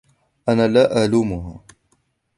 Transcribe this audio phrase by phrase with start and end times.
[0.49, 1.61] أنا لا ألومها.